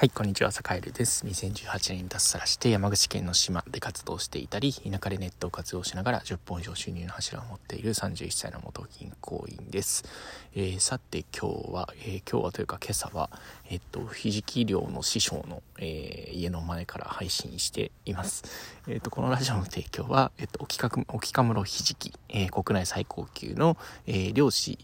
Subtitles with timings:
[0.00, 1.26] はい、こんにちは、坂井です。
[1.26, 10.06] 2018年に脱サラして山口県の島で活動していたり、田舎でネットを活用しながら10本以上収入の柱を持っている31歳の元銀行員です。
[10.54, 13.28] えー、さて今日は、えー、今日はというか今朝は、
[13.68, 18.44] えっと、ひじき漁の師匠の、えー、家の前から配信しています。
[18.88, 23.76] えっと、このラジオの提供は、えっと、沖か沖かむろひじき、え国内最高級の、
[24.06, 24.78] え漁師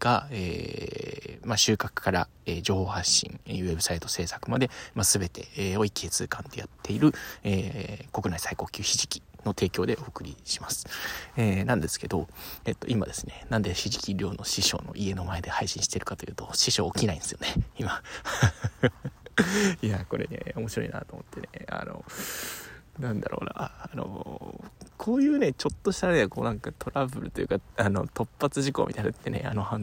[0.00, 7.12] が、えまあ、収穫から、え情報発信、ウェブサイト制作までで、まあ、全て、えー、を一気通貫でやっている、
[7.42, 10.86] えー、国内最高級ひじきの提供でお送りします。
[11.36, 12.28] えー、なんですけど、
[12.64, 18.02] えっと、今ですね、なんでひじき寮の師匠の家の前で配信してるかというと、師匠起きないんですよね、今。
[19.82, 22.04] いや、これね、面白いなと思ってね、あの、
[22.98, 24.51] なんだろうな、あの、
[25.02, 29.76] こういうね、ちょっとしたね、こうなんかトラブルというか、あの、突発事項みたいなのってね、あの、あ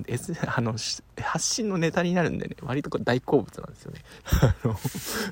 [0.61, 0.75] の
[1.21, 3.99] 発信のネタになるんでね、割とこれ大好物なんですよね。
[4.41, 4.79] あの、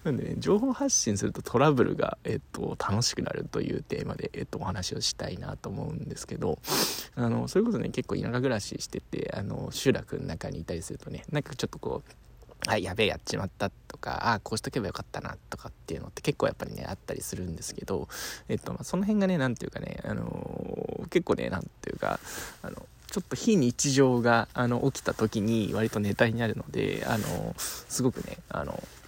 [0.04, 6.60] なんでね、情報発信するとトラブルが、えっと、楽しくなるというテーマで、えっと、お話をしたいなと思うんですけど、
[7.16, 12.27] あの、それこそね、結構田舎暮らししてて、あの、集落の中にいたりするとね、なんかちょっとこう、
[12.66, 18.08] あやべえやっちまったとかあこうしとけばよかったなとかっていうのって結構やっぱりねあったりするんですけど、
[18.50, 22.20] えっとまあ、その辺がね何ていうかね、あのー、結構ね何ていうか
[22.64, 29.07] あのちょっと非日常があの起きた時に割とネタになるので、あのー、すごくねあのー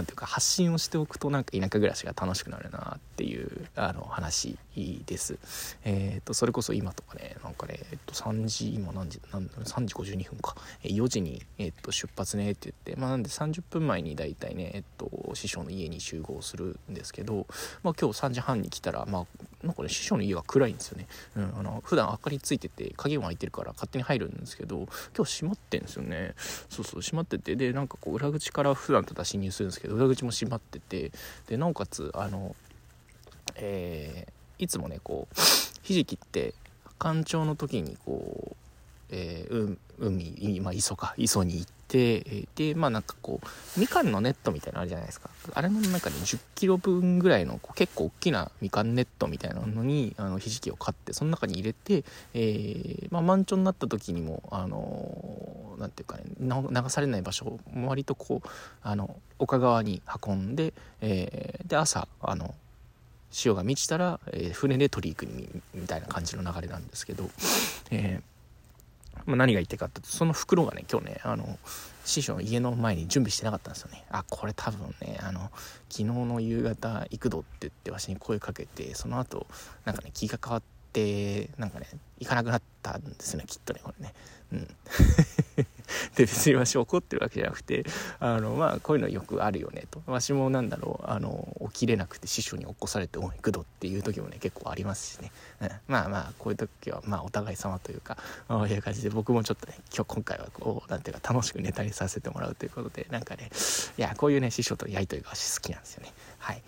[0.00, 4.58] んていうか発信をしておくとなんか田舎暮らしが楽しくなるなっていうあの話
[5.06, 5.38] です。
[5.84, 17.46] えっ、ー、とそれこそ今とかねなんかねえっと3時今何時何3時52分か4時にえっと出発ねって言ってまあなんで30分前に大体ねえっと師匠の家に集合するんですけど
[17.82, 19.26] まあ今日3時半に来たらまあ
[19.68, 21.06] なんかね師匠の家が暗いんですよね。
[21.36, 26.34] うん、あの普段明かりついてて鍵も開いてるから勝手に入るんですけど今日閉まってんですよね。
[26.70, 31.12] そうそう閉まっててでなんかこう裏口から普段と侵入するんですけど裏口も閉まってて
[31.48, 32.56] でなおかつあの
[33.56, 35.34] えー、いつもねこう
[35.82, 36.54] ひじきって
[36.98, 38.56] 干潮の時にこう、
[39.10, 45.30] えー、海、まあ、磯か磯に行ってでまあなんかこうみかんのネットみたいなのあるじゃないですか。
[45.54, 52.04] あれの中に1 0キロ分ぐらいの結構大きなみかんネットみたいなのにあのひじきを買ってその中に入れて、
[52.34, 58.48] えー、まあ、満潮になった時にもあのー、ていうかね流されない場所を割とこう
[58.82, 62.54] あの岡川に運んで、えー、で朝あの
[63.30, 67.28] 潮が満ちたら、えー、船で取り行くみみたいな感じの流れなんですけど、
[67.90, 68.37] えー、
[69.26, 71.58] まあ、何が言ってかってその袋がね今日ねあの
[72.04, 74.04] 師匠の家の前に準備してなかったんですよね。
[74.10, 75.50] あこれ多分ねあの
[75.88, 79.46] 昨日の夕方行くぞって言ってわしに声かけてその後
[79.84, 80.62] なんかね気が変わっ
[80.92, 81.86] てなんかね
[82.18, 84.14] 行かなくなったんですよねきっとねこれね。
[84.52, 84.68] うん。
[86.16, 87.84] で別にわし怒ってるわけじゃなくて
[88.20, 90.02] あのまあこういうのよくあるよねと。
[90.06, 98.16] わしもなんだろうあの起きれなくて師匠に起こされて「おいくぞ」っていう時もね結構ありますしね、うん、まあまあこういう時はまあお互い様というか
[98.48, 103.50] こういう感じで僕もちょっとね今日今回はこうなんていうか楽しくネタにさせてもらうということでなんかね
[103.96, 106.12] いやこういうね師匠とやりとりがわし好きなんですよね。
[106.38, 106.62] はい。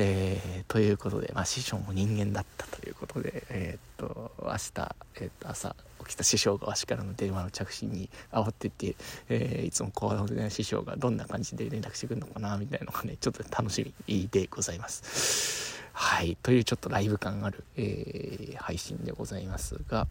[0.00, 5.74] えー、ということで、まあ、師匠も人間だったということで、えー、っと明日、えー、っと朝
[6.08, 8.96] 起きた師匠がわしからの電話の着信に慌てて、
[9.28, 15.78] えー、いつもこう、ね、師匠がどんな感じで連絡してくるのかなみたいなのがねちょっと楽しみでございます。
[15.92, 20.06] はいというちょっとライブ感ある、えー、配信でございますが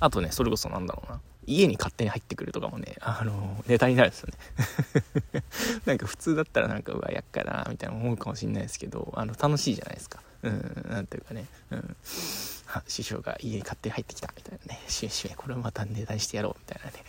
[0.00, 4.28] あとねそれこそなんだろうな家に勝手に入ってくるとかもね、あの、ネタになるんですよ
[5.32, 5.42] ね。
[5.84, 10.20] なんか普通だったらなんか、うわ、厄介だな、みたいな思うかもしれないですけど、あの、楽しいじゃないですか。
[10.42, 11.96] うん、なんていうかね、うん。
[12.86, 17.04] 師匠が家に勝手に入ってきたみたいなね、しめしめ、これをまた値段してやろうみたいなね。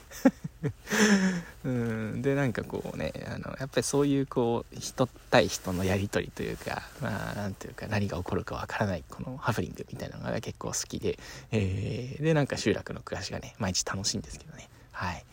[1.65, 11.17] うん、でなんかこうねあのやっぱりそういうこう人対人のやり取りというかまあなんていうか何が起こるかわからないこのハプニングみたいなのが結構好きで、
[11.51, 14.69] えー、でなんか集落の暮らしがね毎日楽しいんですけどね。
[14.91, 15.25] はい。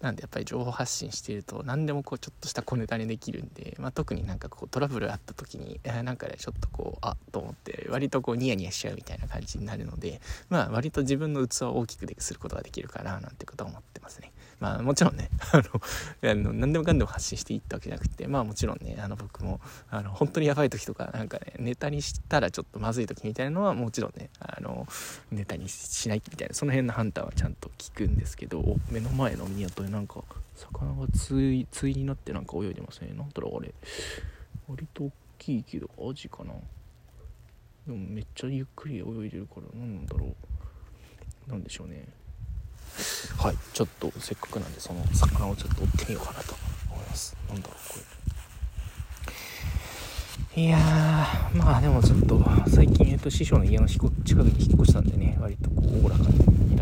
[0.00, 14.32] なんでやっぱり情報発信していると何でもこうちょっとした小ネタにできるんで、まあ、特になんかこうトラブルあった時に、えー、なんかねちょっとこうあっと思って割とこうニヤニヤしちゃうみたいな感じになるのでまあ割と自分の器を大きくすることができるかななんてことは思ってますね。
[14.60, 19.60] まあもちろんね あのあの何でもかんでも発信していったわけじゃなくてまあもちろんねあの僕も
[19.90, 24.86] あの本当にやばい時とかなんかねネタにしたらちょっとまずい時みたいなのはもちろんねあの
[25.30, 30.24] ネタにしないみたいなその辺の判断はちゃんと聞くんですけど目の前の港でなんか
[30.56, 33.72] 魚が対対になってなんか泳いでますねなんだろうあれ。
[34.68, 36.52] 割と大きいけどアジかな。
[37.86, 40.26] でもめっちゃゆっくり泳いでるからなんだろ
[41.46, 41.50] う。
[41.50, 42.06] なんでしょうね。
[43.38, 43.56] はい。
[43.72, 46.54] ちょっとせっかくなんでその魚をちょっと追ってみようかなと
[46.90, 47.36] 思います。
[47.48, 48.04] なんだろうこれ。
[50.62, 56.76] いやーまあでもちょっと最近、えっと、師匠の家の近くに引っ越したんでね割とこうおおらかに